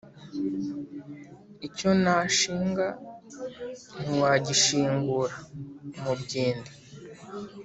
[1.67, 2.87] Icyo nashinga
[4.01, 6.71] ntiwagishingura-Umubyindi.